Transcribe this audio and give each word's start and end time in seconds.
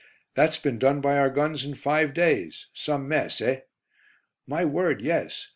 "That's 0.33 0.57
been 0.57 0.79
done 0.79 0.99
by 0.99 1.15
our 1.19 1.29
guns 1.29 1.63
in 1.63 1.75
five 1.75 2.15
days; 2.15 2.69
some 2.73 3.07
mess, 3.07 3.39
eh?" 3.39 3.59
"My 4.47 4.65
word, 4.65 4.99
yes. 4.99 5.49